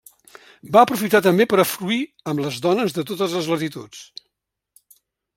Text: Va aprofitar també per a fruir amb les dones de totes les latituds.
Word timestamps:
Va 0.75 0.81
aprofitar 0.85 1.19
també 1.25 1.45
per 1.51 1.59
a 1.63 1.65
fruir 1.71 1.99
amb 2.33 2.43
les 2.45 2.57
dones 2.63 2.95
de 2.95 3.03
totes 3.11 3.35
les 3.39 3.49
latituds. 3.53 4.01